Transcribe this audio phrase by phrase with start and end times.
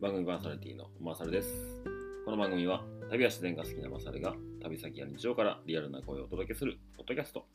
[0.00, 1.48] 番組パーソナリティのマサルです。
[2.24, 7.46] この番組は旅や自然が好きなマサルが旅先や日常からリアルな声をお届けするポッドキャスト。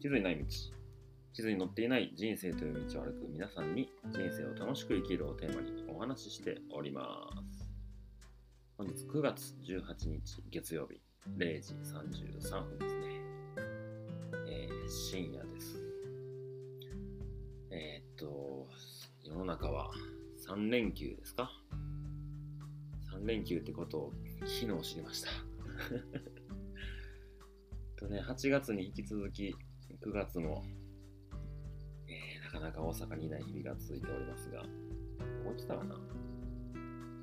[0.00, 0.44] 地図にない道。
[0.44, 7.66] 地図に載っていない人生という道を歩く皆さんに人生を楽しく生きるをテーマにお話ししております。
[8.76, 11.00] 本日9月18日月曜日
[11.38, 13.06] 0時33分ですね。
[14.48, 15.82] えー深夜です。
[17.70, 18.68] えーっと、
[19.22, 19.90] 世の中は
[20.48, 21.50] 3連休ですか
[23.12, 25.30] ?3 連休ってことを昨日知りました。
[27.96, 29.54] とね、8月に引き続き
[30.04, 30.64] 9月も、
[32.08, 34.62] えーなかなか大阪にいない日々が続いておりますが、
[35.44, 35.94] もう来たかな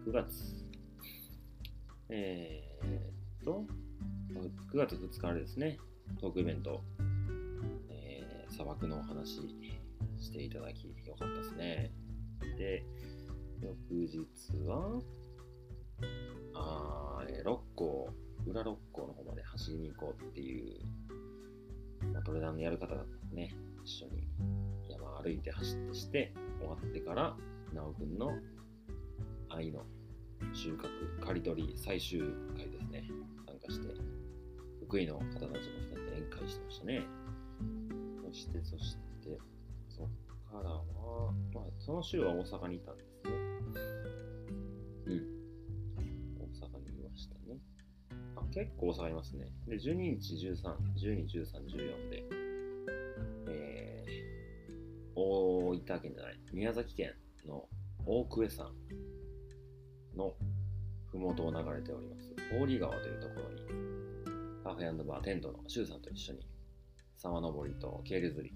[0.06, 0.56] ?9 月。
[2.12, 3.66] えーっと、
[4.72, 5.78] 9月2日あれですね、
[6.20, 6.84] トークイベント、
[7.90, 9.42] えー砂漠のお話
[10.18, 11.94] していただき、よかったですね。
[12.58, 12.84] で、
[13.62, 14.20] 翌日
[14.66, 15.02] は、
[16.54, 18.10] あーえー六甲、
[18.46, 20.80] 裏六甲の方まで走りに行こうっていう、
[22.14, 24.28] ま、トレランのやる方がね、一緒に
[24.90, 27.36] 山歩いて走ってして、終わってから、
[27.74, 28.32] なおくんの
[29.50, 29.86] 愛の
[30.54, 32.22] 収穫、刈り取り最終
[32.56, 33.04] 回ですね、
[33.46, 33.88] 参加して、
[34.86, 37.04] 福井の方たちも2人で宴会してましたね。
[38.26, 39.38] そして、そして、
[40.50, 40.84] からは、
[41.54, 43.32] まあ、その週は大阪にいたんですね。
[45.06, 45.40] うん。
[46.38, 47.60] 大阪にいましたね。
[48.36, 49.52] あ、結構大阪いますね。
[49.68, 52.24] で、12日、13、12、13、14で、
[53.48, 57.14] えー、大分県じゃない、宮崎県
[57.46, 57.68] の
[58.06, 58.72] 大久江山
[60.16, 60.34] の
[61.12, 63.62] 麓を流れております、郡川というところに、
[64.64, 66.48] カフェバーテントの周さんと一緒に、
[67.16, 68.56] 沢登りとケール釣り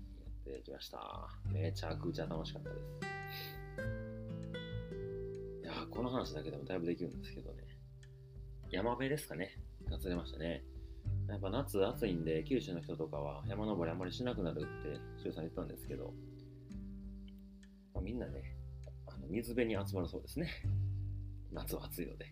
[0.51, 1.29] やってきました。
[1.51, 2.81] めちゃくちゃ楽しかったです。
[5.63, 7.63] いやこの話だけでもだいぶできるんですけどね。
[8.71, 9.57] 山辺ですかね。
[9.89, 10.63] が釣れましたね。
[11.27, 16.13] やっぱ夏暑いんで、九州の人とかは山登りあんまりしなくなるって、周さん言ったんですけど、
[17.93, 18.55] まあ、みんなね、
[19.07, 20.49] あの水辺に集まるそうですね。
[21.51, 22.25] 夏は暑いので。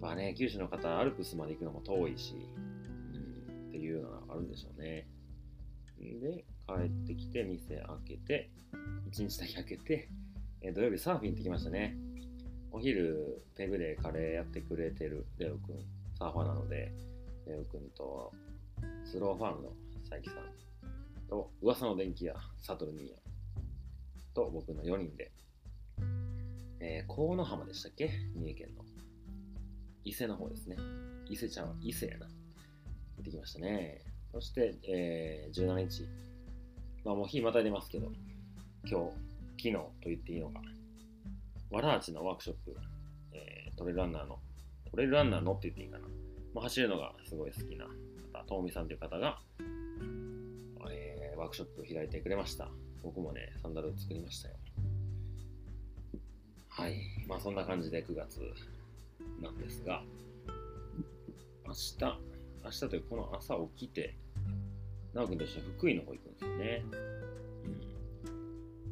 [0.00, 5.08] まあね、九州の方、アルプスまで行くのも遠いし、うん、っていうのがあるんでしょうね。
[5.98, 8.50] で、帰ってきて、店開けて、
[9.08, 10.08] 一日だけ開けて、
[10.60, 11.96] え土曜日サーフィン行ってきましたね。
[12.72, 15.76] お昼、ペグでカレーやってくれてるレオくん、
[16.18, 16.92] サーファーなので、
[17.46, 18.32] レオくんと、
[19.04, 19.72] スローファームの
[20.08, 23.16] 佐伯さんと、噂の電気屋、サトルニーヤ
[24.34, 25.32] と僕の4人で、
[26.80, 28.10] えー、河野浜でしたっけ？
[28.34, 28.84] 三重県の。
[30.04, 30.76] 伊勢の方ですね。
[31.28, 32.26] 伊勢ちゃんは伊勢やな。
[32.26, 32.32] 行
[33.22, 34.02] ってきましたね。
[34.30, 36.06] そして、えー、17日。
[37.06, 38.10] まあもう日またいでますけど、
[38.84, 39.12] 今日、
[39.56, 40.60] 昨日と言っていいのか。
[41.70, 42.76] わらあちのワークショップ、
[43.32, 44.40] えートレランナーの、
[44.90, 46.08] トレランナーのって言っていいかな。
[46.52, 47.86] まあ、走るのがすごい好きな
[48.32, 49.38] 方、とみさんという方が、
[50.90, 52.68] えーワークショップを開いてくれました。
[53.04, 54.56] 僕もね、サンダル作りましたよ。
[56.70, 56.96] はい。
[57.28, 58.40] まあそんな感じで9月
[59.40, 60.02] なんですが、
[61.68, 61.98] 明日、
[62.64, 64.16] 明日というかこの朝起きて、
[65.16, 66.84] 直くんと一緒に福井の方行くんですよね。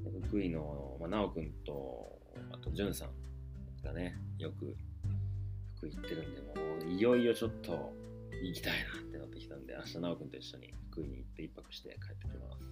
[0.04, 2.18] うん、で福井の、まあ、直くんと、
[2.50, 3.10] あと、じゅんさん
[3.84, 4.74] がね、よく
[5.76, 6.54] 福井行ってるんで、も
[6.86, 7.92] ういよいよちょっと
[8.42, 12.70] 行きたいなってなってきたんで、明日直くんと一緒に福井に行って一泊して帰ってきます。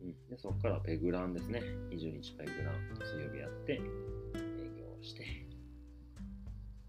[0.00, 1.60] うん、でそこからペグランですね。
[1.90, 5.24] 20日ペグラン、水曜日やって、営業して、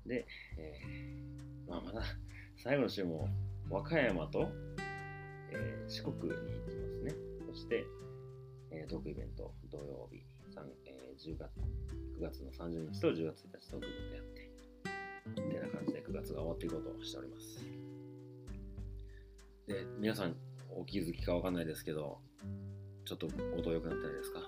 [0.06, 0.26] で、
[0.58, 2.04] えーまあ、まだ
[2.64, 3.28] 最後の週も
[3.70, 4.48] 和歌山と、
[5.52, 7.16] えー四国に行きますね。
[7.48, 7.86] そして、
[8.72, 10.24] えートークイベント土曜日、
[10.86, 11.52] えー10月
[12.18, 14.50] 9月の30日と10月1日トークイベントやって、
[15.42, 17.66] みたいな感じで9月が終わっていこうとしております。
[19.68, 20.36] で、皆さん
[20.72, 22.20] お気づきかわかんないですけど、
[23.06, 24.40] ちょっと音良くなってないですか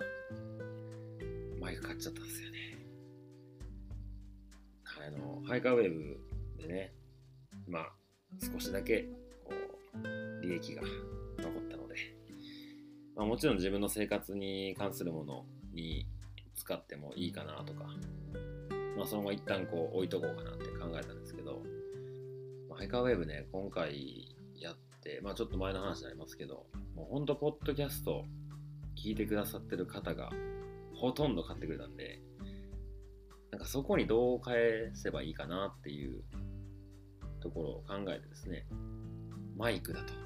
[1.60, 2.58] マイク買っちゃったんですよね。
[4.84, 6.92] あの、ハイカーウェーブでね、
[7.66, 7.92] まあ、
[8.40, 9.08] 少しだけ、
[10.42, 10.82] 利益が
[11.38, 11.94] 残ったので、
[13.16, 16.06] まあ、もちろん自分の生活に関するものに
[16.54, 17.84] 使ってもいいかなとか、
[18.96, 21.62] まあ、そのまま一旦こう置いとこうかなって考えたんですけど、
[22.68, 28.24] まあ、ハイカーウェーブね、今回やって、まあ、ちょっと前の話になりますけど、もうほんと、ポッドキャスト
[28.96, 30.30] 聞いてくださってる方が
[30.94, 32.20] ほとんど買ってくれたんで、
[33.50, 36.22] なんかそこにどう返せばいいかなっていう
[37.40, 38.66] ところを考えてですね、
[39.56, 40.21] マイクだと。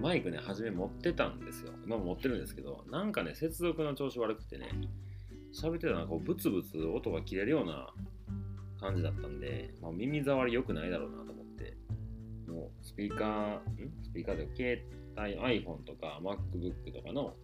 [0.00, 1.72] マイクね、初め持ってたんですよ。
[1.84, 4.70] 今も持ってるんですけど、なんかね、接続の調子悪くてね、
[5.52, 7.92] 喋ってたのはこうブツブツ音が切れるような
[8.80, 11.76] 感じだったんで、まあ、耳障り良くないだろうなと思って、
[12.46, 13.60] もうスピーカー、ん？
[14.02, 14.86] スピーカーで携
[15.16, 17.34] 帯 iPhone とか MacBook とかの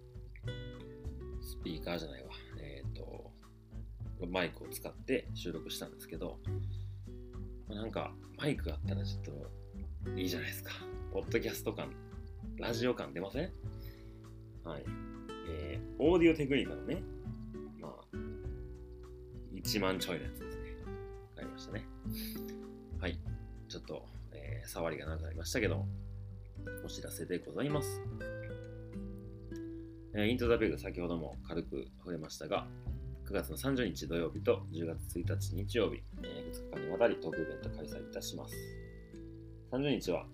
[1.41, 2.31] スピーカーじゃないわ、
[2.61, 3.31] えっ、と、
[4.27, 6.39] マイクを使って収録したんですけど、
[7.69, 10.73] まなんかマイクがあったらちょっといいじゃないですか。
[11.13, 11.93] ポッドキャスト感、
[12.59, 13.51] ラジオ感出ません？
[14.65, 14.85] はい。
[15.49, 17.03] えー、オーディオテクニカのね、
[17.81, 18.17] まあ、
[19.53, 20.63] 1万ちょいのやつですね。
[21.37, 21.85] ありましたね。
[23.01, 23.19] はい。
[23.69, 25.85] ちょっと、えー触りがなくなりましたけど、
[26.85, 28.01] お知らせでございます。
[30.15, 32.67] えーイントザペグ先ほども軽く触れましたが、
[33.29, 38.55] 9月の30日土曜日と10月1日日曜日、え2日間にわたりトークイベント開催いたします。
[39.73, 40.27] 30日は、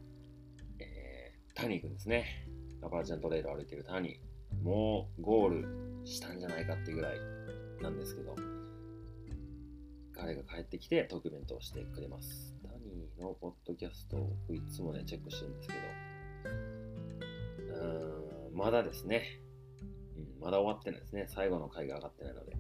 [1.61, 2.47] えー、タニー君ですね。
[2.83, 4.65] アパーチャントレイルを歩いているタニー。
[4.65, 7.19] もうゴールしたんじゃないかっていうぐらい
[7.83, 8.35] なんですけど、
[10.15, 12.55] 彼が帰ってきてトークイベントをしてくれます。
[12.63, 15.81] タニーのポッドキャストをいつもね、チェックしてるんですけど、
[17.77, 19.41] うーん、まだですね、
[20.17, 21.27] うん、まだ終わってないですね。
[21.29, 22.57] 最後の回が上がってないので。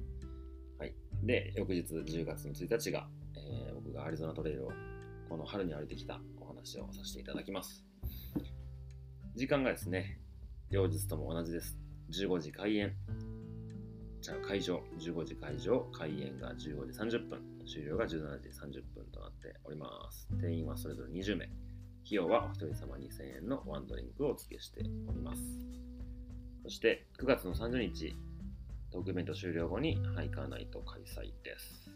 [0.78, 0.94] はい。
[1.22, 4.72] で、翌日10月の1日が、えー僕がアリゾナトレイルを
[5.28, 7.89] この春に歩いてきたお話をさせていただきます。
[9.40, 10.18] 時間がですね、
[10.68, 11.74] 両日とも同じです。
[12.10, 12.92] 15時開演。
[14.20, 20.28] じゃあ会場、15時会場、開演が15時30分、終了が17時30分となっております。
[20.38, 21.46] 定員はそれぞれ20名。
[21.46, 21.52] 費
[22.10, 25.42] 用はお一人様2000円のワンドリンクをお付けしております。
[26.64, 28.14] そして9月の30日、
[28.92, 31.90] トークイベント終了後にハイカーナイト開催です。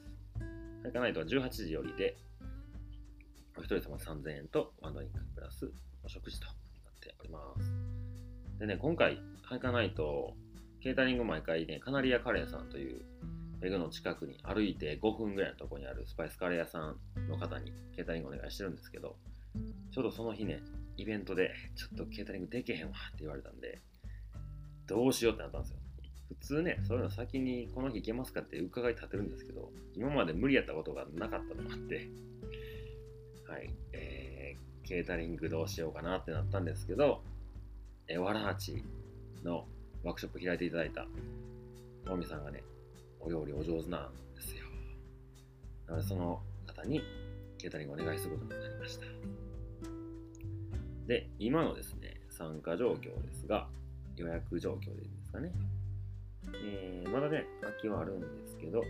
[0.82, 2.16] ハイカーナイトは18時よりで、
[3.58, 5.70] お一人様3000円とワンドリンクプラス
[6.02, 6.63] お食事と
[7.08, 8.58] なっております。
[8.58, 10.34] でね、今回、ハイカーナイト、
[10.80, 13.02] ケータリング毎回ね、カナリアカレーさんという、
[13.60, 16.98] ペグの近くに歩いて5分ぐらいのところにあるスパイスカレー屋さん
[17.28, 19.16] の方にケータリングお願いしてるんですけど、
[19.92, 20.62] ちょうどその日ね、
[20.96, 23.80] イベントで、ちょっとケータリングできへんわって言われたんで、
[24.86, 25.78] どうしようってなったんですよ。
[26.28, 32.08] 普通ね、そういうの先にこの日行けますかって伺い立てるんですけど、今まで無理やったことがなかったのもあって、
[33.48, 34.23] はい、えー、
[34.84, 37.22] ケータリングどうしようかなってなったんですけど、
[38.06, 38.84] え、わらはち
[39.42, 39.66] の
[40.02, 41.06] ワークショップ開いていただいた、
[42.04, 42.62] トミさんがね、
[43.20, 44.64] お料理お上手なんですよ。
[45.86, 47.02] なので、その方に
[47.58, 49.06] ケータリングお願いすることになりました。
[51.06, 53.68] で、今のですね、参加状況ですが、
[54.16, 55.50] 予約状況でいいですかね。
[56.54, 58.82] えー、まだね、空きはあるんですけど、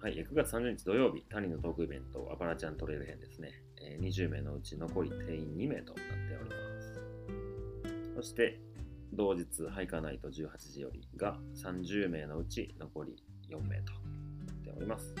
[0.00, 3.50] はい、9月30日土曜日、谷のトークイベント、アパラチャントレイル編ですね。
[3.82, 8.14] えー20名のうち残り定員2名となっております。
[8.14, 8.60] そして、
[9.12, 13.16] 同日、ハイカーナイト18時よりが30名のうち残り
[13.50, 13.92] 4名と
[14.46, 15.16] なっております。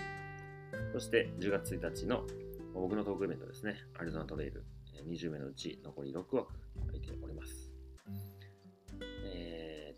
[0.92, 2.24] そして、10月1日の
[2.72, 4.64] 僕のトークイベントですね、アリゾナトレイル、
[5.08, 6.52] 20名のうち残り6枠
[6.86, 7.72] 空いております。
[9.24, 9.96] え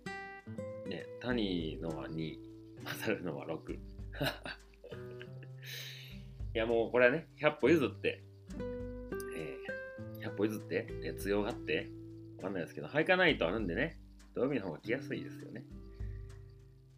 [0.86, 2.38] ー、ね、谷のは2、
[2.82, 3.78] マサルのは6。
[6.52, 8.24] いやもうこれはね、100歩譲って、
[9.36, 11.88] えー、100歩譲って、えー強がって、
[12.38, 14.00] わかんないですけど、ハイカーナイトあるんでね、
[14.34, 15.64] 土曜日の方が来やすいですよね。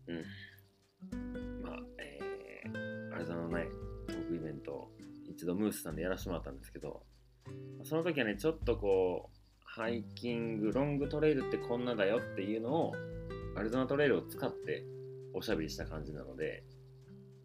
[0.07, 1.63] うん。
[1.63, 3.67] まあ、えー、アリゾナのね、
[4.07, 4.91] トークイベント、
[5.29, 7.03] 一度ムースさんでやらせてもらったんですけど、
[7.85, 12.93] その時はね、ちょっとこう、ハイキング、ロングトレイルってこんなだよっていうのを、
[13.57, 14.85] アリゾナトレイルを使って
[15.35, 16.65] おしゃべりした感じなので、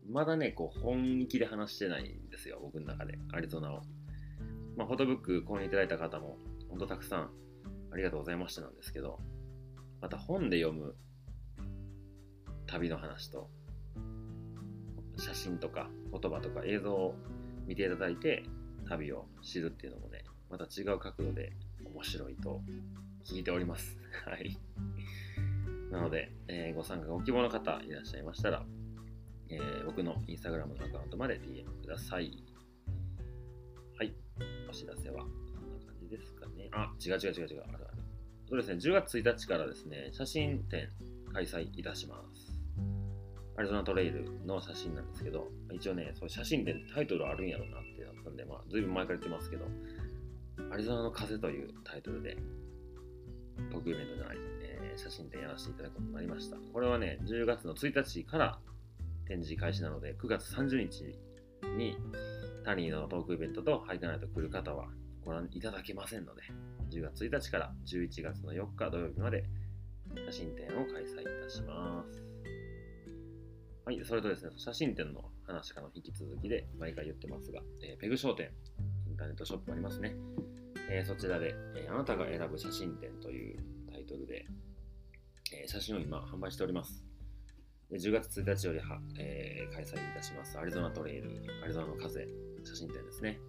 [0.10, 3.82] まだね、こう、本気で話してないんですよ、僕の中で、アリゾナを。
[4.78, 6.38] まあ、フォトブック購入いただいた方も、
[6.70, 7.32] 本当たくさん
[7.92, 9.20] ありがとうございましたなんですけど、
[10.02, 10.96] また本で読む
[12.68, 13.50] 旅の話と、
[15.18, 17.16] 写真とか言葉とか映像を
[17.66, 18.44] 見ていただいて、
[18.88, 21.52] 旅を知るっていうのもね、また違う角度で
[21.84, 22.62] 面白いと
[23.26, 23.98] 聞いております。
[24.26, 24.58] はい。
[25.92, 28.66] なので、えーご参加ご希望の方いらっしゃいましたら、
[29.50, 32.44] えー僕のインスタグラムのアカウントまで DM ください。
[33.98, 34.14] はい。
[34.70, 36.70] お知らせはそんな感じですかね。
[36.72, 37.64] あ、違う違う違う違う。
[37.64, 37.98] あるある。
[38.50, 40.90] そうですね、10月1日からですね、写真展
[41.34, 42.58] 開催いたします。
[43.58, 49.66] アリゾナトレイルの写真なんですけど、一応ね、そう写真展タイトルあるんやろなってなったんで、まあ、ずいぶん前から言ってますけど、
[50.72, 52.38] アリゾナの風というタイトルで、
[53.72, 56.58] トークイベントじゃない、えー写真展やらせていただくことになりました。
[56.74, 58.60] これはね、10月の1日から
[59.28, 61.04] 展示開始なので、9月30日
[61.78, 61.98] に
[62.64, 64.88] タニーのトークイベントとハイカナイト来る方は
[65.24, 66.42] ご覧いただけませんので、
[66.90, 69.44] 10月1日から11月の4日土曜日まで
[70.26, 72.24] 写真展を開催いたします。
[73.86, 78.52] はい、それとですね、写真展の話からの引き続きで毎回言ってますが、えーペグ商店、
[79.08, 80.16] インターネットショップありますね。
[80.90, 84.46] えーそちらで、えーあなたが選ぶ写真展というタイトルで、
[85.54, 87.07] えー写真を今販売しております。
[87.92, 91.30] 10月1日よりは、えー開催いたしますアリゾナトレイル、
[91.64, 92.28] アリゾナの風
[92.64, 93.40] 写真展ですね。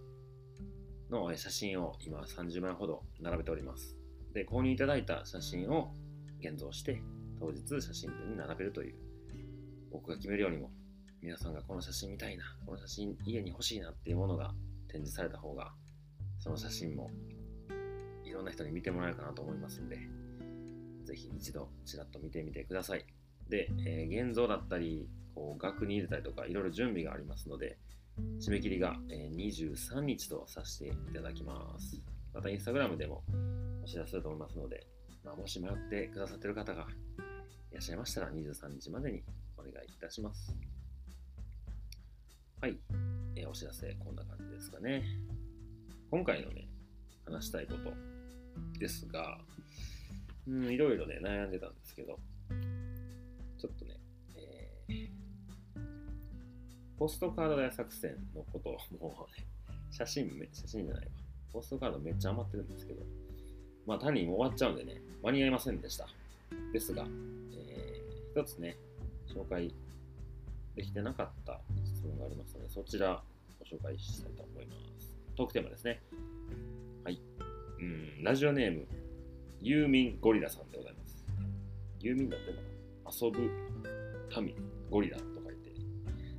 [1.10, 3.96] の写真を今30枚ほど並べております。
[4.34, 5.94] で、購入いただいた写真を
[6.40, 7.02] 現像して、
[7.40, 8.94] 当日写真展に並べるという、
[9.90, 10.70] 僕が決めるよりも、
[11.22, 14.54] 皆さんがこの写真見たいな、この写真家に欲しいなっていうものが
[14.88, 15.72] 展示された方が、
[16.38, 17.10] その写真も
[18.24, 19.98] いろんな人に見てもらえるかなと思いますんで、
[21.04, 23.17] ぜひ一度ちらっと見てみてください。
[23.48, 27.78] で、えー現像だったり、こう額に入れたりとか、いろいろ準備がありますので、
[28.40, 32.02] 締め切りが、え23日とさせていただきます。
[32.34, 33.22] また、インスタグラムでも
[33.82, 34.86] お知らせすると思いますので、
[35.24, 36.86] まあ、もし迷ってくださってる方が
[37.70, 39.22] いらっしゃいましたら、23日までに
[39.56, 40.56] お願いいたします。
[42.60, 42.76] はい、
[43.36, 45.04] えーお知らせ、こんな感じですかね。
[46.10, 46.66] 今回のね、
[47.24, 47.92] 話したいこと
[48.78, 49.38] ですが、
[50.48, 52.18] うん、いろいろね、悩んでたんですけど、
[53.58, 54.00] ちょっとね、
[54.36, 55.08] えー
[56.98, 59.46] ポストカード大作戦のこと もうね、
[59.90, 61.12] 写真め、写真じゃないわ。
[61.52, 63.06] ポストカードめっちゃ余ってるんですけど、
[63.86, 66.08] まあ単に終わっちゃうんでね、間に合いませんでした。
[66.72, 67.06] ですが、
[67.52, 68.76] えー一つね、
[69.26, 69.72] 紹介
[70.74, 73.22] できてなかった質問がありますので、そちら
[73.58, 75.16] ご紹介したいと思います。
[75.36, 76.00] トークテーマですね。
[77.04, 77.20] はい。
[77.80, 78.86] うん、ラジオネーム、
[79.60, 81.24] ユーミンゴリラさんでございます。
[82.00, 82.67] ユーミンだってのか
[83.10, 83.50] 遊ぶ
[84.42, 84.54] 民、
[84.90, 85.72] ゴリラと書いて。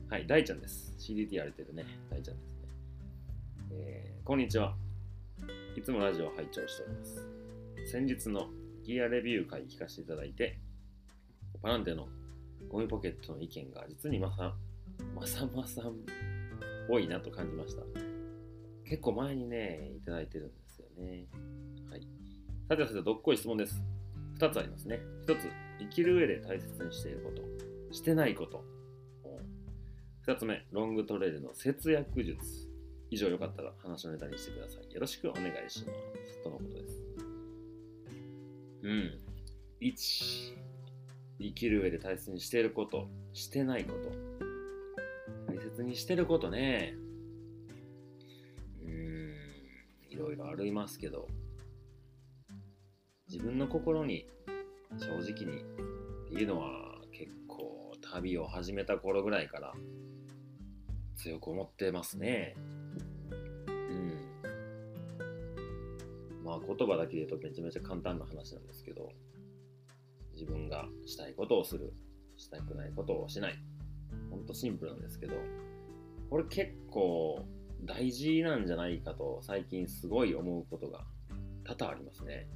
[0.07, 0.93] はい、大ちゃんです。
[0.99, 2.67] CDT やれてるね、大ちゃんですね。
[3.71, 4.75] えーこんにちは。
[5.75, 7.27] いつもラジオを拝聴しております。
[7.91, 8.49] 先日の
[8.83, 10.59] ギアレビュー会聞かせていただいて、
[11.63, 12.07] パランテの
[12.69, 14.53] ゴミポケットの意見が実にまさ、
[15.15, 15.91] まさまさんっ
[16.87, 17.81] ぽいなと感じました。
[18.85, 21.25] 結構前にね、いただいてるんですよね。
[21.89, 22.07] はい。
[22.67, 23.81] さてさて、どっこい質問です。
[24.37, 24.99] 2つありますね。
[25.25, 28.63] 1つ、生きる上で大切にしていること、してないこと。
[30.27, 32.69] 2つ目、ロングトレイルの節約術。
[33.11, 34.93] 以上よかったら話のネタにしてください。
[34.93, 35.93] よろしくお願いしま
[36.29, 36.43] す。
[36.43, 37.03] とのことです。
[38.83, 39.19] うん。
[39.81, 40.55] 1、
[41.39, 44.11] 生きる上で大切にしていること、してないこと。
[45.51, 46.93] 大切にしてることね。
[48.83, 49.33] うーん、
[50.09, 51.27] いろいろありますけど、
[53.27, 54.27] 自分の心に
[54.97, 59.73] 正直にっていうのは結構旅を始めた頃ぐらいから
[61.15, 62.55] 強く思ってますね。
[63.67, 64.17] うん。
[66.43, 69.11] まあ言葉だけで言うとめちゃめちゃ簡単な話なんですけど、
[70.33, 71.93] 自分がしたいことをする、
[72.37, 73.55] したくないことをしない。
[74.31, 75.35] ほんとシンプルなんですけど、
[76.29, 77.45] これ結構
[77.83, 81.05] 大事なんじゃないかと最近すごい思うことが
[81.63, 82.47] 多々ありますね。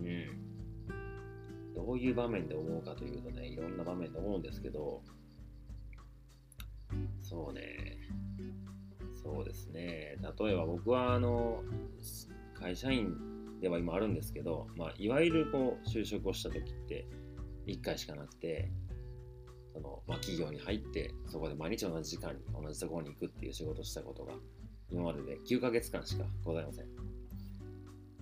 [0.00, 0.47] うん。
[1.74, 5.02] どういう場面で思うかというとね、いろんな場面で思うんですけど、
[7.20, 7.98] そうね、
[9.22, 11.62] そうですね、例えば僕はあの、
[12.54, 13.14] 会社員
[13.60, 17.06] では今あるんですけど、まあ、いわゆるこう就職をした時って
[17.66, 18.70] 1回しかなくて、
[19.72, 24.34] そのまあ、企業に入ってそこで毎日同じ時間に同じところに行くっていう仕事をしたことが
[24.90, 26.86] 今までで9ヶ月間しかございません。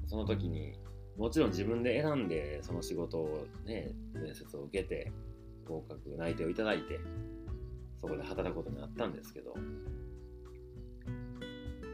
[0.07, 0.79] その時に
[1.17, 5.13] もちろん自分で選んでその仕事をね面接を受けて
[5.67, 7.01] 合格内定をいただいて
[8.01, 9.55] そこで働くことになったんですけど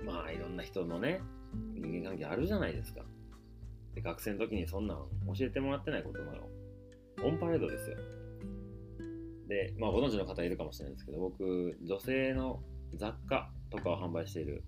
[0.05, 1.21] まあいろんな人のね
[1.75, 3.03] 人間関係あるじゃないですか。
[3.95, 4.97] で学生の時にそんなん
[5.37, 6.49] 教えてもらってないことなの
[7.25, 7.97] オンパレードですよ。
[9.49, 12.63] で、まあ、ご存知の方いるかもしれないですけど、僕、女性の
[12.95, 14.65] 雑貨とかを販売している、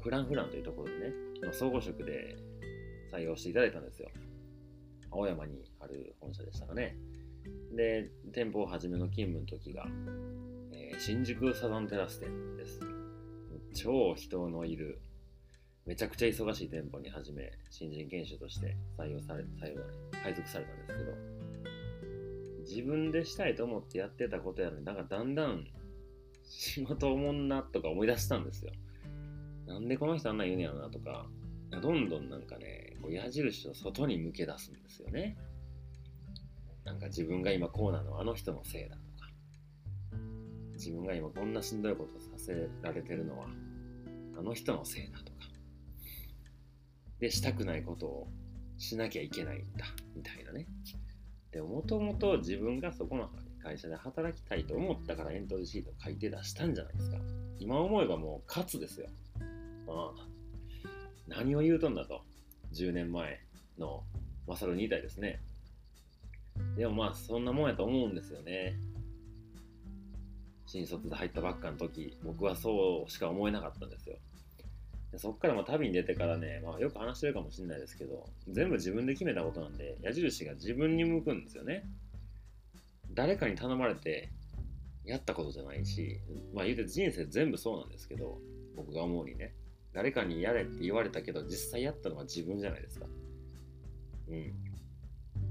[0.00, 2.36] フランフランというところでね、まあ総合職で
[3.14, 4.08] 採用していただいたんですよ。
[5.10, 6.96] 青山にある本社でしたかね。
[7.72, 9.86] で、店舗を始めの勤務の時が、
[10.72, 12.80] えー新宿サザンテラス店です。
[13.74, 15.00] 超人のいる、
[15.86, 19.82] めちゃくちゃ忙しい店舗に始め、新人研修として採用され、採用
[20.22, 21.12] 配属されたんですけど、
[22.60, 25.66] 自分でしたいと思ってやってたことやのになんかだんだん
[26.44, 28.72] 仕事おもんなとか思い出したんですよ。
[29.66, 31.26] なんでこの人あんな言うんやろなとか、
[31.70, 35.36] どんどんなんかね、こう矢印を外に向け出すんですよね。
[36.84, 39.30] なんか自分が今こうなのはあの人のせいだとか、
[40.72, 43.46] 自分が今こんなしんどいことさせられてるのは
[44.38, 45.50] あの人のせいだとか、
[47.20, 48.28] で、したくないことを
[48.78, 49.84] しなきゃいけないんだ、
[50.16, 50.66] みたいなね。
[51.52, 53.30] でもともと自分がそこの
[53.62, 57.18] 会社で働きたいと思ったからエントリーシート書いて出したんじゃないですか。
[57.58, 59.08] 今思えばもう勝つですよ。
[59.88, 60.26] ああ
[61.28, 62.22] 何を言うとんだと。
[62.74, 63.40] 10年前
[63.78, 64.02] の
[64.46, 65.40] マサルに言いたいですね。
[66.76, 68.78] でもまあそんなもんやと思うんですよね。
[70.66, 74.16] 新卒で入ったばっかの時、僕はそうしか思えなかったんですよ。
[75.12, 81.84] でそっからまあ旅に出てからね、まあ、よく話してるかもしれないですけど、全部自分で決めたことなんで、矢印が自分に向くんですよね。
[83.12, 84.30] 誰かに頼まれて
[85.04, 86.18] やったことじゃないし、
[86.52, 88.40] まあ言うて人生全部そうなんですけど、
[88.74, 89.54] 僕が思うにね、
[89.94, 93.06] 誰かにやれって言われたけど、実際やったのは自分じゃないですか。
[94.28, 94.52] うん。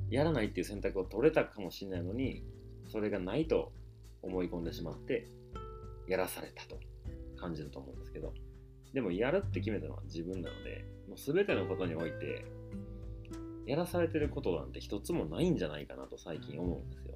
[0.10, 2.44] やらないっていう選択を取れたかもしれないのに、
[2.92, 3.72] それがないと
[4.22, 5.28] 思い込んでしまって、
[6.08, 6.78] やらされたと
[7.38, 8.34] 感じると思うんですけど、
[8.94, 12.46] でもやるって決めたのは自分なので、もう全てのことにおいて、
[13.66, 17.16] やらされてることなんて一つもないんじゃないかなと最近思うんですよ。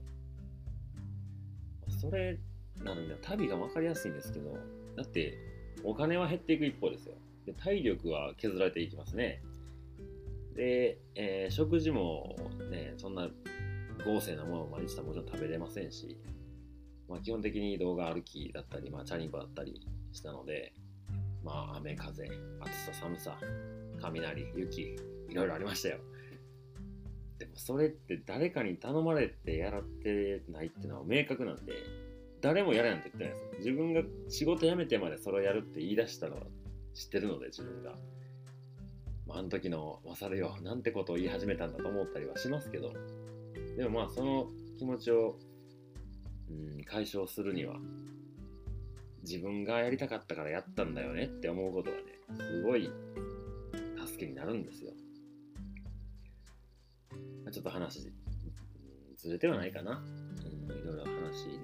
[1.99, 2.39] それ
[2.83, 4.53] なんで旅が分かりやすいんですけど、
[4.95, 5.37] だって
[5.83, 7.15] お金は減っていく一方ですよ。
[7.45, 9.41] で体力は削られていきますね。
[10.55, 12.35] で、えー、食事も
[12.71, 13.29] ね、そんな
[14.05, 16.17] 豪勢なものを毎日もちろん食べれませんし、
[17.07, 20.73] まあ、基本的に動画歩きだったり、まあ、チャリンコだったりしたので、
[21.43, 22.31] まあ、雨、風、暑
[22.87, 23.37] さ、寒さ、
[24.01, 24.97] 雷、雪、
[25.29, 25.99] いろいろありましたよ。
[27.39, 31.73] でもそれって誰かに頼まれてやらってないっていうのは明確なんで、
[32.41, 33.67] 誰もやれなんて言ってないです。
[33.67, 36.43] 自分が仕事辞めてまでそれをやるって言い出したのは
[36.93, 37.95] 知ってるので、自分が。
[39.25, 42.93] まあ、あの時の勝るよ、なんてことを言い始めたんだと思ったりはしますけど、
[43.75, 45.37] でもまあその気持ちを、
[46.49, 47.77] うん、解消するには、
[49.23, 52.03] 自分がやりたかったからやったんだよねって思うことがね、
[52.37, 52.89] すごい
[54.05, 54.91] 助けになるんですよ。
[57.51, 58.11] ちょっと話、
[59.17, 60.01] ずれてはないかな。
[60.01, 61.59] うん、いろいろ話い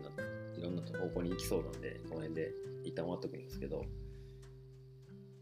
[0.64, 2.52] ろんな方向に行きそうなんで、この辺で
[2.84, 3.86] 一旦終わっとくんですけど、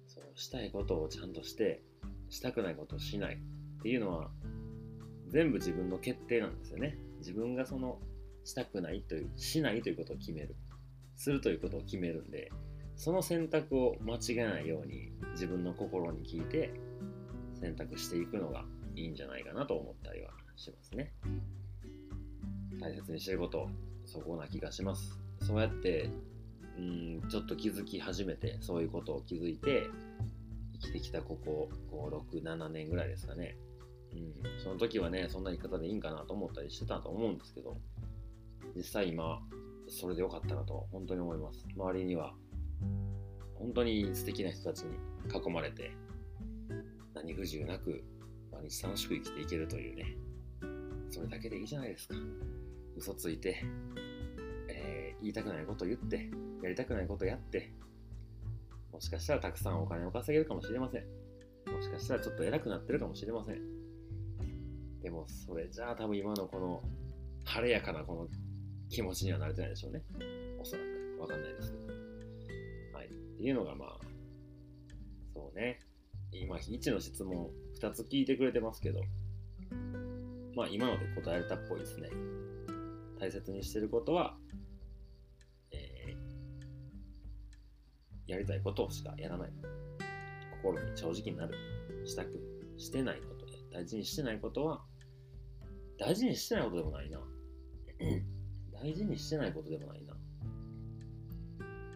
[0.08, 1.82] そうしたいことをちゃんとして、
[2.30, 4.32] したくないことをしないっていうのは、
[5.28, 6.98] 全部自分の決定なんですよね。
[7.20, 8.00] 自分がその、
[8.44, 10.56] したくないという、しないということを決める。
[11.16, 12.52] するということを決めるんで、
[12.96, 16.74] その選択を間違えないように自分の心に聞いて
[17.60, 21.14] 選択していくのがいいんじゃないかなと思ったりはしますね。
[22.80, 23.70] 大切にしてること、
[24.12, 25.20] そこな気がします。
[25.42, 26.10] そうやって、
[26.78, 29.90] うん、ちょっと気づき始めて、そういうことを気づいて、
[30.74, 33.58] 生きてきたここ5、6、7年ぐらいですかね。
[34.14, 37.78] うん、その時はね、そんな言い方でいいんかなと思ったりしてたと思うんですけど、
[38.76, 39.42] 実際今、
[39.88, 41.66] それでよかったなと本当に思います。
[41.76, 42.34] 周りには
[43.56, 44.96] 本当に素敵な人たちに
[45.28, 45.92] 囲まれて
[47.14, 48.04] 何不自由なく
[48.52, 50.18] 毎日楽しく生きていけるというね、
[51.10, 52.16] それだけでいいじゃないですか。
[52.98, 53.64] 嘘ついて、
[54.70, 56.30] えー、言いたくないこと言って、
[56.62, 57.74] やりたくないことやって、
[58.92, 61.04] もしかしたらたくさんお金を稼げるかもしれません。
[61.74, 63.60] もしかしたらちょっと偉くなってるかもしれません。
[65.02, 66.84] でもそれじゃあ多分今のこの
[67.46, 68.28] 晴れやかなこの
[68.90, 70.04] 気持ちにはなれてないでしょうね。
[70.60, 71.22] おそらく。
[71.22, 71.88] わかんないですけど。
[72.98, 73.08] はい。
[73.08, 73.98] っていうのがまあ、
[75.34, 75.80] そうね。
[76.32, 77.50] 今、1の質問
[77.80, 79.02] 2つ聞いてくれてますけど、
[80.56, 82.10] まあ今ので答えたっぽいですね。
[83.22, 84.36] 大切にしてることは、
[85.72, 89.52] えー、やりたいことしかやらない。
[90.64, 91.54] 心に正直になる。
[92.04, 92.32] したく
[92.78, 94.82] してないことで、大事にしてないことは、
[96.00, 97.22] 大事にしてないことでもないな。
[98.82, 100.16] 大事にしてないことでもないな。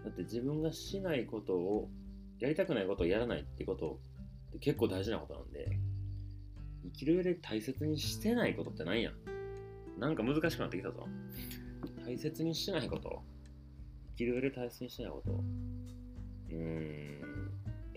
[0.04, 1.90] だって自分がしないことを、
[2.38, 4.00] やりたくないことをやらないってこと
[4.50, 5.80] って結構大事なことなんで、
[6.84, 9.12] 生きる上で大切にしてないことって何や
[9.98, 11.08] なんか難しくなってきたぞ。
[12.06, 13.22] 大切にしないこと
[14.12, 17.52] 生きる上で大切にしないことうーん、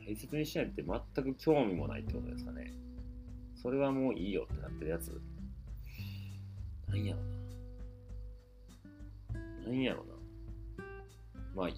[0.06, 2.72] 大切にしないって全く興味もないってことですかね。
[3.54, 5.20] それはもういいよってなってるやつ。
[6.88, 7.20] なんやろ
[9.34, 9.66] な。
[9.66, 10.14] なんやろな。
[11.54, 11.72] まあ、う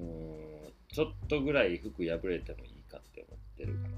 [0.00, 3.96] ーん、ちょっとぐらい服破れてもいいかって思ってるかな。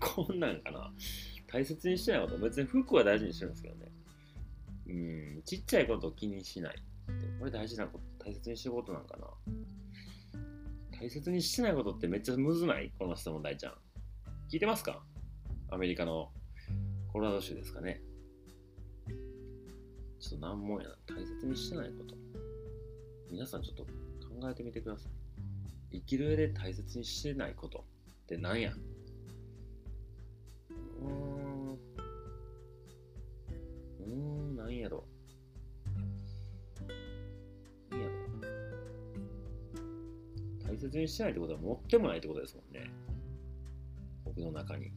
[0.24, 0.92] こんなんかな。
[1.56, 3.90] 大切にしてないこと、別に服は大事にしてるんですけどね。
[4.88, 6.76] うん、ちっちゃいことを気にしない。
[7.38, 9.26] これ大事なこと、大切にしてることなんかな。
[11.00, 12.92] 大切にしてないことってめっちゃむずない？
[12.98, 13.72] この質問大ちゃん。
[14.52, 15.02] 聞いてますか？
[15.70, 16.30] アメリカの
[17.10, 18.02] コロラド州ですかね。
[20.20, 20.96] ちょっと難問やな。
[21.06, 22.14] 大切にしてないこと。
[23.30, 26.00] 皆さんちょっと考えてみてください。
[26.00, 28.74] 生きる上で大切にしてないことって何や？
[30.98, 35.04] うんーん、なんやろ。
[37.92, 38.12] いんやろ。
[40.66, 42.90] 大切にしてないってことは持ってもないってことですもんね。
[44.24, 44.92] 僕の中に。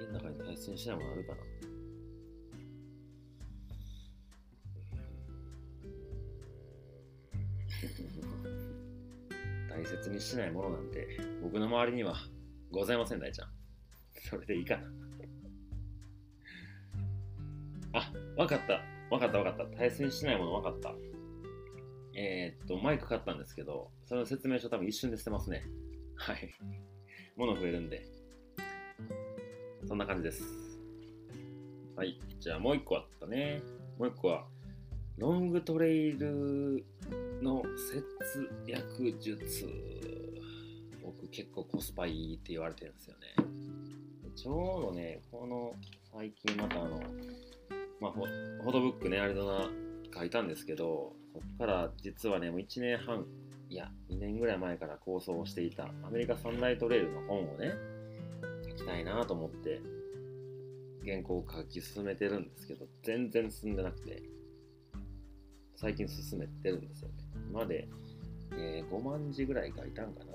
[0.00, 1.42] 家の中に大切にしないものあるかな。
[9.68, 11.08] 大切にしてないものなんて
[11.42, 12.14] 僕の周りには
[12.70, 13.48] ございません大ちゃん
[14.30, 14.84] それでいいかな
[17.92, 18.80] あ、わかった。
[19.10, 19.76] わかったわかった。
[19.76, 20.94] 大切にしないものわかった。
[22.14, 25.64] えー、っと、マイク買ったんですけど、その説明書多分一瞬で捨てますね。
[26.16, 26.50] はい。
[27.36, 28.06] 物増えるんで。
[29.86, 30.44] そんな感じです。
[31.96, 32.18] はい。
[32.40, 33.62] じゃあもう一個あったね。
[33.98, 34.46] もう一個は、
[35.18, 36.84] ロングトレイル
[37.42, 38.04] の節
[38.66, 39.68] 約術。
[41.02, 43.34] 僕結構コスパいいって言われてるんですよね。
[44.34, 45.74] ちょうどね、この
[46.10, 47.00] 最近またあの、
[48.02, 49.70] まあ、フォトブックね、アリゾナ
[50.12, 53.24] 書いたんですけど、こっから実はね、もう1年半、
[53.68, 57.74] いや、2年ぐらい前から構想をしていたアメリカ三大トレイルの本をね、
[58.70, 59.80] 書きたいなと思って、
[61.04, 64.20] 原稿を書き進めてるんですけど、全然進んでなくて、
[65.76, 67.14] 最近進めてるんですよね。
[67.52, 67.88] まで、
[68.56, 70.32] えー、5万字ぐらい書いたんかな。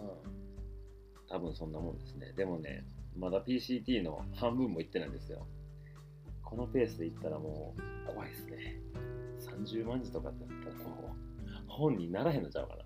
[1.28, 2.32] 多分そんなもんですね。
[2.32, 2.86] でもね、
[3.18, 5.46] まだ PCT の半分もいってないんですよ。
[6.50, 8.80] このペースでいったらもう怖いですね。
[9.38, 11.18] 30万字とかってなったらもう
[11.68, 12.84] 本にならへんのちゃうかな。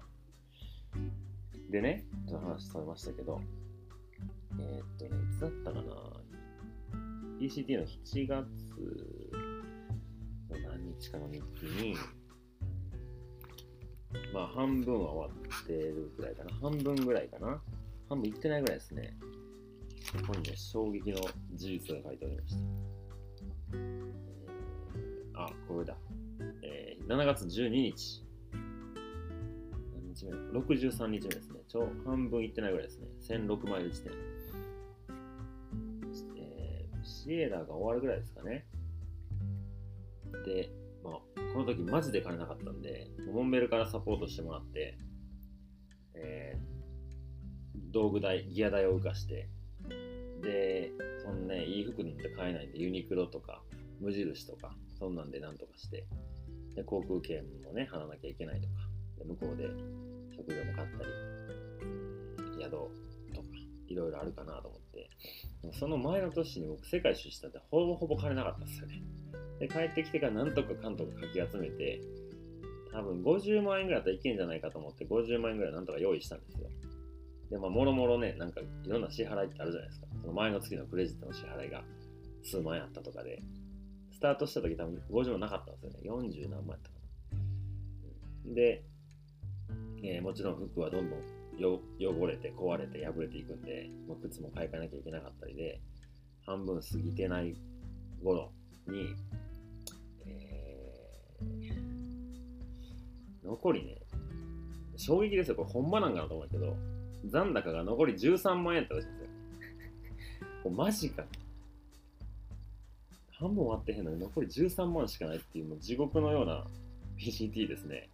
[1.70, 3.40] でね、ちょっと話されましたけど、
[4.60, 5.94] えー、っとね、いつだったかな
[7.40, 8.48] ?PCT の7月
[10.50, 11.96] の何日かの日記に、
[14.34, 16.52] まあ半分は終わってるぐらいかな。
[16.56, 17.62] 半分ぐらいかな。
[18.10, 19.16] 半分いってないぐらいですね。
[20.14, 21.22] ここにね、衝撃の
[21.54, 22.91] 事実が書いておりました。
[23.74, 25.96] えー、あ、これだ。
[26.64, 28.26] えー、7月12日。
[29.94, 31.60] 何日目 ?63 日目ですね。
[31.68, 33.08] ちょ半分いってないぐらいですね。
[33.22, 34.14] 1006マイル地点。
[36.38, 38.66] えー、シエラが終わるぐらいですかね。
[40.46, 40.72] で、
[41.04, 41.14] まあ、
[41.54, 44.98] この時マジで金なかったんで、モンベルからサポートしてもらって、
[46.16, 49.50] えー、道具代、ギア代を浮かして、
[50.42, 50.92] で、
[51.24, 53.62] そんね、いい服なんて買えないんで、ユニクロとか、
[54.00, 56.06] 無印とか、そんなんでなんとかして、
[56.76, 58.74] で、航空券もね、払わなきゃいけないとか、
[59.18, 59.66] で向こうで
[60.36, 61.10] 食料も買ったり、
[62.62, 63.48] 宿とか、
[63.88, 65.10] いろいろあるかなと思って、
[65.74, 69.02] その前の年に僕、世界一周したってほぼほぼ金なかったんですよね。
[69.60, 72.02] で、帰ってきてからなんとかかんとかかき集めて、
[72.92, 76.70] 多分50万円ぐらいだったらいけんじゃないかと思って、50万円ぐらいなんとか用意したんですよ。
[77.52, 80.08] で、まあ、もろもろね、なんかいろんな支払いってあるじゃないですか。
[80.22, 81.84] その前の月のクレジットの支払いが
[82.44, 83.44] 数万円あったとかで、
[84.14, 86.30] スタートした時多分50万なかったんですよね。
[86.30, 86.96] 40何万やったか
[88.46, 88.54] な。
[88.54, 88.86] で、
[90.04, 91.20] えー、もちろん服はどんどん
[92.00, 95.82] 汚れて壊れて破れていくんで、もう靴も買い替えなきゃいけなかったりで、
[96.46, 97.54] 半分過ぎてない
[98.24, 98.54] 頃
[98.88, 99.14] に、
[100.26, 103.98] えー、残りね、
[104.96, 105.58] 衝撃ですよ。
[105.58, 106.78] これほんまなんかなと思うけど、
[107.26, 109.28] 残高が残り13万円ってらしいんですよ。
[110.64, 111.24] これマジか。
[113.32, 116.64] 半分終わってへんのに残り13万しかないっていうもう地獄のような
[117.18, 118.10] PCT ですね。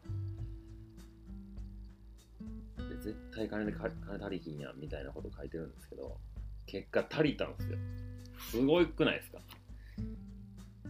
[2.78, 3.91] で絶対金で金
[4.24, 6.17] 足りひんやんみたいなこと書いてるんですけど、
[6.65, 7.78] 結果足りたんですよ。
[8.52, 9.39] すごいくないですか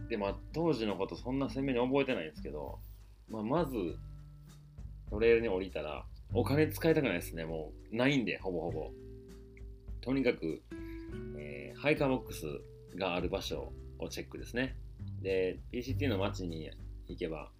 [0.08, 2.78] で、まあ当時のことそんな鮮明に覚えてないんですけど、
[3.28, 3.74] まあ、まず
[5.10, 7.44] トレイルに降りたらお金使いたくないですね。
[7.44, 8.90] もう、ないんで、ほぼほぼ。
[10.00, 10.62] とにかく、
[11.38, 12.44] えー、ハイカーボックス
[12.96, 14.76] がある場所をチェックですね。
[15.22, 16.70] で、PCT の街に
[17.06, 17.50] 行けば、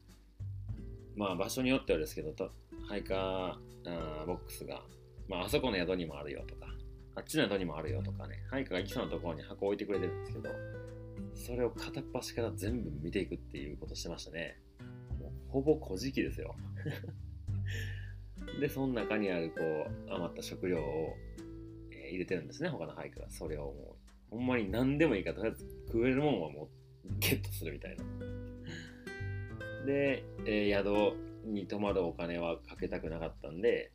[1.16, 2.33] まあ場所によってはですけど、
[2.88, 4.83] ハイカーボックスが、
[5.28, 6.66] まああそこの宿にもあるよとか、
[7.16, 10.50] あっちの宿にもあるよとかね、ハイカーが行きそうなところに箱を置いてくれてるんですけど、
[11.35, 14.59] それを片っ端から全部見ていくっていうことしてましたね。
[15.20, 16.54] もうほぼ小じですよ。
[18.61, 21.16] で、その中にあるこう余った食料を、
[21.92, 23.30] えー、入れてるんですね、他の俳句が。
[23.30, 23.96] それをも
[24.32, 26.68] う、ほんまに何でもいいから、とりあえず食えるもんはもう
[27.18, 28.04] ゲットするみたいな。
[29.87, 33.92] で、えー、宿に泊まるお金はかけたくなかったんで、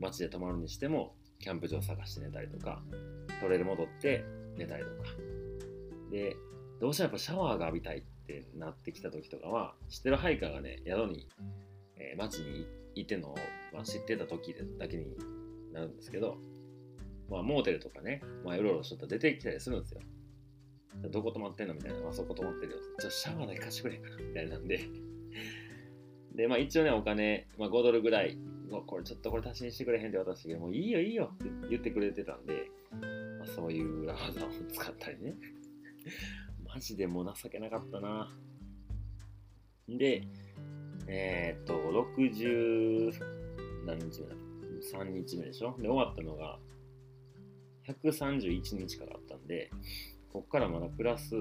[0.00, 2.82] 街で泊まるにしても、キャンプ場探して寝たりとか、
[3.40, 4.24] トレイル戻って
[4.56, 5.10] 寝たりとか。
[6.10, 6.36] で、
[6.80, 11.28] どうしてもやっぱシャワーが浴びたいってなってきた時とかは、知ってるハイカーがね、宿に、
[11.96, 13.34] えー、街にいての、
[13.72, 15.16] まあ、知ってた時だけに
[15.72, 16.38] なるんですけど、
[17.28, 20.00] まあ、モーテルとかね、まあ、うろうろしとったら出てきたりするんですよ。
[21.08, 22.78] どこ泊まってんのみたいな、あそこ泊まってるよ。
[22.78, 24.80] ちょっとシャワーだけ貸してくれんかなみたいなんで
[26.34, 28.36] で、まあ一応ね、お金、まあ5ドルぐらい、
[28.86, 32.70] これちょっとこれ足しにしてくれへんって渡したけど、もういいよいいよって言ってくれてたんで、
[33.38, 35.36] まあ、そういう裏技を使ったりね。
[36.66, 38.36] マジでもう情けなかったな。
[39.88, 40.22] で、
[41.12, 43.12] えー、っと、60
[43.84, 44.34] 何日目だ
[44.96, 45.74] ?3 日目でしょ？
[45.80, 46.60] で、終わったのが
[47.88, 49.72] 131日からあったんで、
[50.32, 51.34] こっからまだプラス、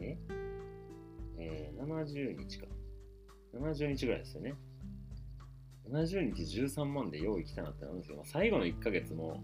[0.00, 0.18] え？
[1.38, 2.66] えー、70日か。
[3.54, 4.54] 70日ぐらいですよね。
[5.88, 9.40] 70日13万で用意来たなってなるんですけど、最後の1ヶ月も、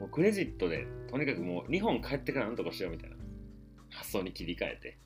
[0.00, 3.16] もうクレジットで、とにかくもう日本帰ってからなんとかしようみたいな
[3.90, 4.98] 発想に切り替えて、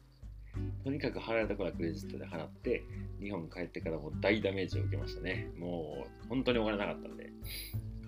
[0.84, 2.84] とにかく払えたからクレジットで払って、
[3.20, 5.48] 日本帰ってからもう大ダメージを受けましたね。
[5.58, 7.30] もう本当にお金なかったんで、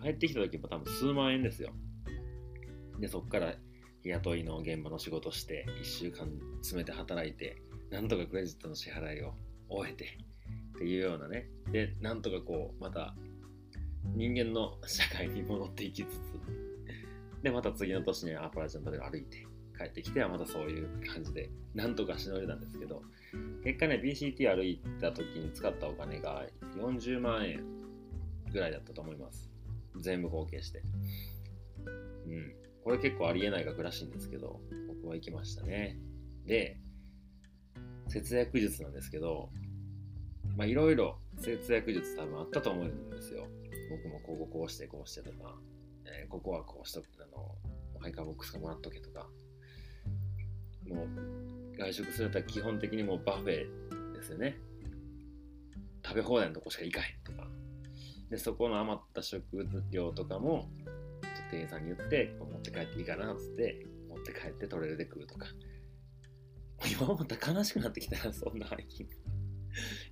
[0.03, 1.73] 帰ってきた時も多分数万円ですよ。
[3.01, 3.55] で、そっから
[4.03, 6.29] 日雇いの現場の仕事して、1週間
[6.61, 7.57] 詰めて働いて、
[7.91, 9.35] なんとかクレジットの支払いを
[9.69, 10.19] 終えて、
[10.77, 11.49] っていうようなね。
[11.73, 13.15] で、なんとかこう、また
[14.15, 16.21] 人間の社会に戻っていきつつ、
[17.43, 23.03] で、また次の年にアパラチャントで歩いて、帰ってきてはまたそういう感じで、なんとかしのいだんですけど、
[23.65, 26.45] 結果ね、BCT 歩いた時に使ったお金が
[26.77, 27.65] 40万円
[28.53, 29.51] ぐらいだったと思います。
[30.01, 30.83] 全部合計して。
[32.27, 32.55] うん。
[32.85, 35.99] これ結構ありえない額らしいんですけど、僕は行きましたね。
[36.47, 36.79] で、
[38.09, 39.51] 節約術なんですけど、
[40.57, 43.49] まあいろいろ節約術多分あったと思うんですよ。
[43.91, 45.57] 僕もこここうしてこうしてとか、
[46.05, 47.55] えー、ここはこうしとく、あの、
[48.01, 49.29] ハイカーボックスがもらっとけとか、
[50.89, 53.67] もう外食すると基本的にもう buffet
[54.15, 54.59] ですよね。
[56.05, 57.49] 食べ放題のとこしか行かへんとか。
[58.31, 59.45] で、そこの余った食
[59.91, 60.69] 料とかも、
[61.51, 65.47] 店員さんに言って、持って帰っていいかなっつって、持って帰ってトレールで食うとか。
[66.91, 69.09] 今思ったら悲しくなってきたな、 そんなハイキン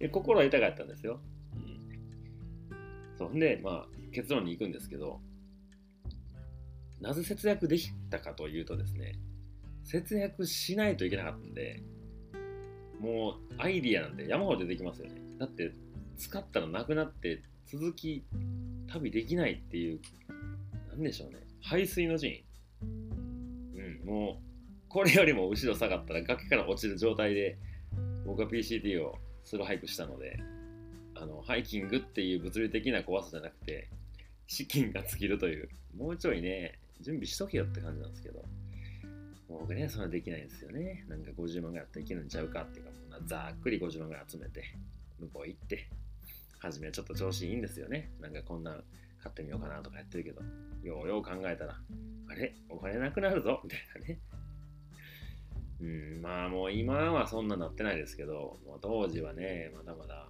[0.00, 0.10] グ。
[0.10, 1.20] 心は痛かったんですよ。
[1.54, 3.16] うん。
[3.18, 5.20] そんで、まあ、結論に行くんですけど、
[7.00, 9.18] なぜ節約できたかというとですね、
[9.84, 11.82] 節約しないといけなかったんで、
[13.00, 15.14] もうアイディアなんて山ほど出てきますよね。
[15.38, 15.72] だって
[16.16, 18.24] 使ったらなくなって続き
[18.86, 20.00] 旅できないっていう、
[20.90, 21.40] なんでしょうね。
[21.62, 22.42] 排水の陣。
[22.82, 27.56] うん、もう、これよりも後ろ下がったら崖から落ちる状態で、
[28.26, 30.38] 僕は PCT をスローハイクしたので、
[31.14, 33.88] あの、ハイキングっていう物理的な怖さじゃなくて、
[34.46, 38.44] 資金が尽きるという、もうちょいね、準備しとけよって感じなんですけど、
[39.60, 41.04] 僕ね、それはできないですよね。
[41.08, 44.64] なんか50万ぐらいあったらいけるんちゃうかっていうか、もうざっくり50万ぐらい集めて、
[45.20, 45.88] 向こう行って、
[46.58, 48.12] 初めはちょっと調子いいんですよね。
[48.20, 48.72] なんかこんな
[49.22, 50.42] 買ってみようかなとかやってるけど、
[50.82, 51.76] ようよう考えたら、
[52.28, 52.54] あれ？
[52.68, 54.18] お金なくなるぞみたいなね。
[55.80, 60.28] うん、まあもう今はそんななってないですけど、もう当時はね、まだまだ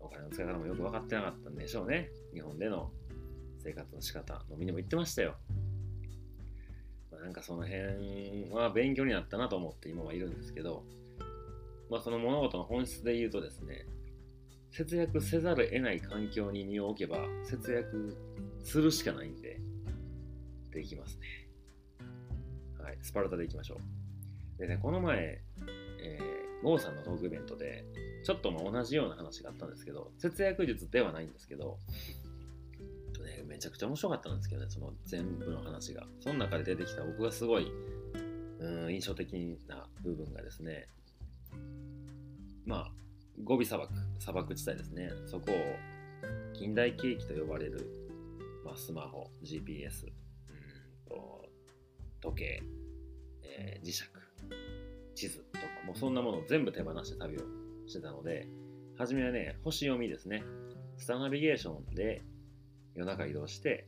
[0.00, 2.10] お金の使い方もよく分かってなかったんでしょうね。
[2.34, 2.90] 日本での
[3.62, 5.36] 生活の仕方、飲みにも言ってましたよ。
[7.18, 10.84] まあ、なんかその辺は勉強になったなと思って今はいるんですけど、
[11.90, 13.86] まあその物事の本質で言うとですね、
[14.70, 18.16] 節約せざるを得ない環境に身を置けば節約
[18.62, 19.60] するしかないんで、
[20.72, 21.48] できますね。
[22.82, 23.76] はい、スパルタでいきましょ
[24.56, 24.60] う。
[24.60, 25.40] でね、この前、
[26.02, 27.84] えー、ゴーさんのトークイベントで、
[28.24, 31.78] ちょっとま同じような話があったんですけど、節約術ではないんですけど、
[33.48, 36.06] めちゃくちゃ面白かったんですけどね、その全部の話が。
[36.20, 37.66] その中で出てきた僕がすごい、
[38.60, 40.88] うん、印象的な部分がですね、
[42.66, 42.92] まあ、
[43.42, 45.10] ゴビ砂漠、砂漠地帯ですね。
[45.26, 45.54] そこを
[46.52, 47.86] 近代景気と呼ばれる、
[48.64, 50.12] まあ、スマホ、GPS、うん
[51.08, 51.48] と
[52.20, 52.62] 時計、
[53.42, 54.04] えー、磁石、
[55.14, 57.40] 地図とか、もうそんなものを全部手放して旅を
[57.86, 58.46] してたので、
[58.98, 60.42] 初めはね、星読みですね。
[60.98, 62.22] スターナビゲーションで
[62.98, 63.86] 夜中移動して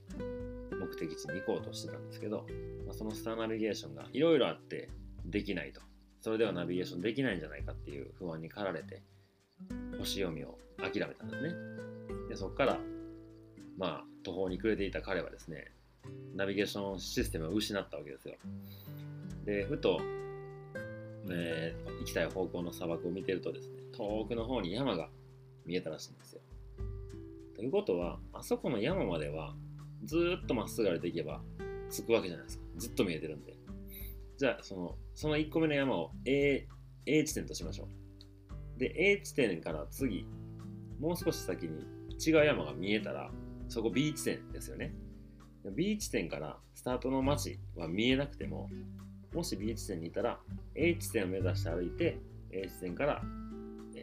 [0.71, 2.47] 目的地に行こうとしてたんですけど、
[2.87, 4.89] まあ、そのスターナビゲーションがいろいろあって
[5.27, 5.81] できないと。
[6.21, 9.03] それではナビゲーションできないんじゃないかっていう不安に駆られて、
[9.99, 11.55] 星読みを諦めたんですね。
[12.29, 12.79] で、そこから、
[13.77, 15.73] まあ、途方に暮れていた彼はですね、
[16.37, 18.37] ナビゲーションシステムを失ったわけですよ。
[19.45, 20.01] で、ふと、
[21.29, 25.09] えー、行きたい方向の砂漠を見てるとですね、遠くの方に山が
[25.67, 26.43] 見えたらしいんですよ。
[27.61, 29.55] ということは、あそこの山までは
[30.07, 31.43] ずっとまっすぐ歩いていけば
[31.91, 32.65] 着くわけじゃないですか。
[32.79, 33.55] ずっと見えてるんで。
[34.39, 36.67] じゃあ、その、その1個目の山を A,
[37.05, 37.85] A 地点としましょ
[38.77, 38.81] う。
[38.81, 40.27] で、A 地点から次、
[40.99, 41.85] もう少し先に
[42.19, 43.31] 違う山が見えたら、
[43.69, 44.95] そこ B 地点ですよね。
[45.77, 48.71] B 地点からスタートの街は見えなくても、
[49.35, 50.41] もし B 地点にいたら、
[50.75, 52.19] A 地点を目指して歩いて、
[52.53, 53.23] A 地点から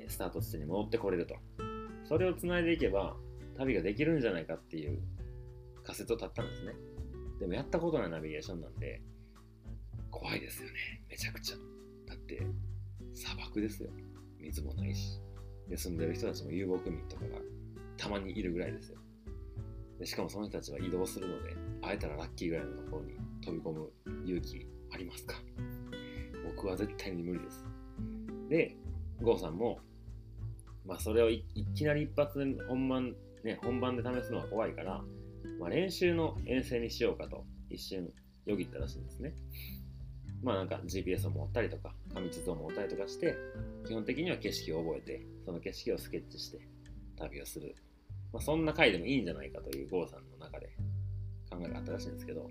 [0.07, 1.35] スタート地点に戻ってこれると。
[2.07, 3.17] それをつないでいけば、
[3.57, 4.99] 旅ができるんじゃないかっていう
[5.83, 6.73] 仮説を立ったんですね。
[7.39, 9.01] でもやったことないナビゲーションなんで、
[10.11, 10.75] 怖いですよね。
[11.09, 11.57] めちゃくちゃ。
[12.07, 12.45] だって、
[13.13, 13.89] 砂漠ですよ。
[14.39, 15.19] 水もないし。
[15.69, 17.37] で、住んでる人たちも遊牧民とかが
[17.97, 18.97] たまにいるぐらいですよ。
[19.99, 23.91] でしかもその人たちは移動するので、会えたらラッキーぐらいのところに飛び込む
[24.25, 25.35] 勇気ありますか？
[26.55, 27.65] 僕は絶対に無理です。
[28.49, 28.77] で、
[29.21, 29.79] 郷さんも、
[30.85, 31.43] まあそれをい
[31.75, 33.15] きなり一発で本番、
[33.47, 35.01] ね、本番で試すのは怖いから、
[35.57, 38.11] まあ、練習の遠征にしようかと一瞬
[38.45, 39.33] よぎったらしいんですね。
[40.43, 43.37] まあなんか GPS を持ったりとか、紙地図を持ったりとかして、
[43.87, 46.59] 基本的には景色を覚えて、その景色をスケッチして
[47.17, 47.73] 旅をする。
[48.33, 50.67] まあ、そんな回でもいいんじゃないかという郷さんの中で
[51.49, 52.49] 考えがあったらしいんですけど、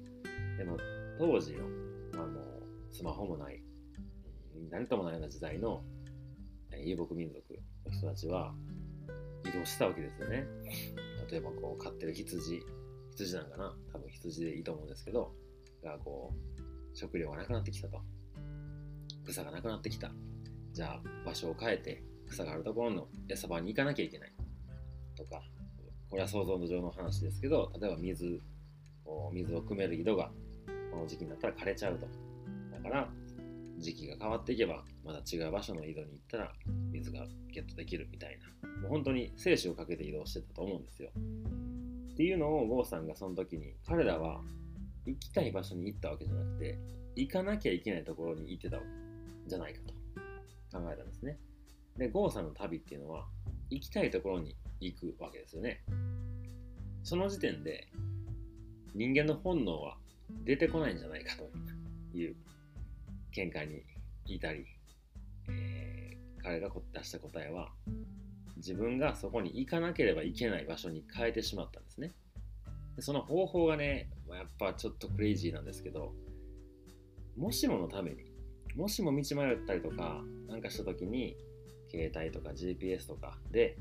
[0.57, 0.79] でも
[1.19, 1.69] 当時の、
[2.15, 3.63] まあ、もうスマホもない、
[4.71, 5.85] 何ともないような時代の
[6.83, 8.55] 遊牧民族の人たちは
[9.49, 10.47] 移動したわけですよね。
[11.31, 12.63] 例えばこう飼ってる羊、
[13.11, 15.33] 羊なんかな多分羊でいいと思うんですけど、
[15.83, 18.01] がこう食料がなくなってきたと。
[19.25, 20.11] 草がなくなってきた。
[20.73, 24.33] じゃあ場所を変えて草があるところの餌場に行かなきゃいけない。
[25.17, 25.43] とか、
[26.11, 28.41] これは想像の上の話ですけど、例えば水
[29.33, 30.31] 水を汲める井戸が
[30.91, 32.07] この時期になったら枯れちゃうと。
[32.73, 33.09] だから
[33.79, 36.53] 時期が変わっていけばまた違う場所の井戸に行ったら
[36.91, 38.81] 水がゲットできるみたいな。
[38.83, 41.11] もう本当に生死をかけて移動してたと思うんですよ。
[42.13, 44.41] っていうのを郷さんがその時に彼らは
[45.05, 46.79] 行きたい場所に行ったわけじゃなくて
[47.15, 48.81] 行かなきゃいけないところに行ってたん
[49.47, 51.39] じゃないかと考えたんですね。
[51.97, 53.27] で郷さんの旅っていうのは
[53.71, 55.83] 行きたいところに行くわけですよね。
[57.03, 57.89] その時点で
[58.95, 59.97] 人間の本能は
[60.45, 62.35] 出てこないんじゃないかという
[63.37, 63.83] 見解に
[64.27, 64.65] 至り、
[65.51, 67.73] えー彼が出した答えは
[68.57, 72.15] 自分がそこに行かなければいけない場所に変えてしまったんですね。
[72.95, 76.15] でその方法がねやっぱちょっとクレイジーなんですけど
[77.37, 78.31] もしものために
[78.77, 81.37] もしも道迷ったりとかなんかした時に
[81.91, 83.77] 携帯とか GPS とかで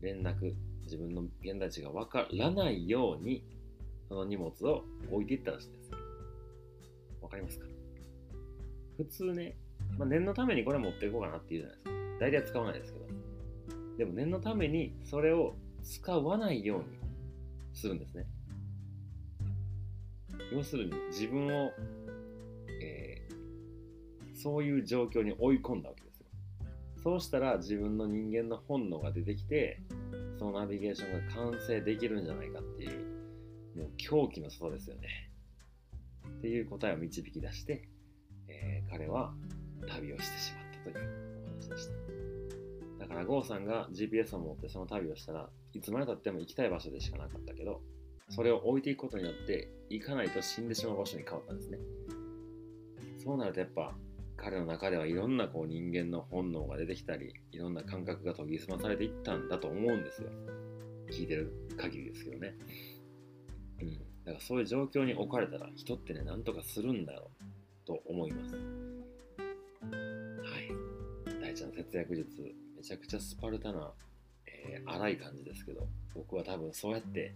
[0.00, 3.44] 連絡自分の現在地が分からないように
[4.08, 5.98] その荷物を置いていったらしいですよ。
[7.20, 7.69] わかりますか？
[9.04, 9.56] 普通ね、
[9.98, 11.90] まあ、念のためにこれ持っていこうかなっていうじゃないですか。
[12.20, 13.06] 大体使わないですけど。
[13.96, 16.84] でも念のためにそれを使わないように
[17.72, 18.26] するんですね。
[20.52, 21.70] 要するに自分を、
[22.82, 23.10] えー
[24.40, 26.26] そういう状況に追い込んだわけですよ。
[27.02, 29.82] そうしたら自分の人間の本能が出てきて、
[30.38, 32.90] そのナビゲーションが完成できるんじゃないかっていう、
[33.76, 35.30] もう狂気の外ですよね。
[36.26, 37.86] っていう答えを導き出して、
[38.50, 39.32] えー彼は
[39.88, 41.08] 旅をしてしまったという
[41.46, 43.04] お話でした。
[43.04, 47.80] だから郷さんが GPS を持ってその旅をしたらいつまでたっても行きたい場所でしかなかったけど
[48.28, 51.78] それを置いていくことによって行かないと死んでしまう場所に変わったんですね。
[53.22, 53.94] そうなるとやっぱ
[54.36, 60.30] 彼の中ではいろんなこう人間の本能が出てきたりいろんな感覚が研ぎ澄まされていったんだと思うんですよ。
[61.10, 62.54] 聞いてる限りですけどね。
[63.82, 63.98] うん。
[64.24, 67.30] だからそういう状況に置かれたら人ってね、なんとかするんだよ
[67.90, 68.54] と思います。
[68.54, 68.60] は
[70.60, 71.40] い。
[71.42, 73.92] 大ちゃん節約術、めちゃくちゃスパルタな、
[74.46, 77.34] えー荒い感じですけど、僕は多分そうやって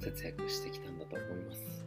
[0.00, 1.86] 節約してきたんだと思います。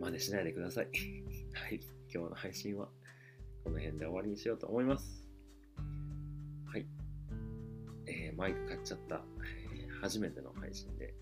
[0.00, 0.88] 真似しないでください。
[1.54, 1.80] はい。
[2.12, 2.88] 今日の配信は
[3.62, 5.24] この辺で終わりにしようと思います。
[6.66, 6.86] はい。
[8.06, 9.24] えーマイク買っちゃった、
[9.72, 11.14] えー初めての配信で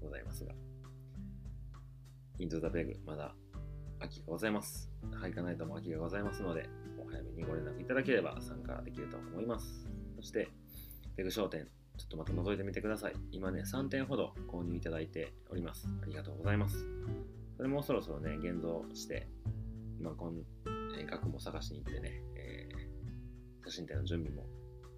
[0.00, 0.52] ございますが、
[2.38, 3.34] イントザベグ、まだ
[3.98, 4.90] 空きがございます。
[5.20, 6.68] ハイカナイトも空きがございますので、
[6.98, 9.86] お早めにご連絡いただければ参加できると思います。
[10.16, 10.48] そして、
[11.16, 13.14] ペグ商店、ちょっとまた覗いてみてください。
[13.32, 15.88] 今ね、3点ほど購入いただいております。
[16.02, 16.84] ありがとうございます。
[17.56, 19.28] それもそろそろね、現像して、
[19.98, 20.44] 今こん、
[20.98, 22.84] え額も探しに行ってね、えー
[23.64, 24.44] 写真展の準備も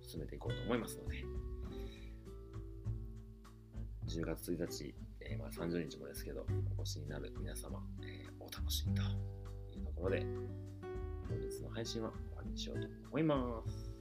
[0.03, 1.25] 進めていこうと思いますので、
[4.09, 4.95] 10月1日、
[5.29, 6.47] えーまあ、30日もですけど、
[6.79, 9.03] お越しになる皆様、えーお楽しみと
[9.77, 13.93] いうところで、本日の配信は終わりにしようと思います。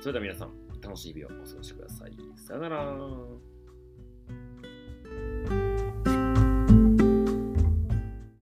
[0.00, 2.16] それでは皆さん、楽しい日をお過ごしください。
[2.36, 3.47] さよなら。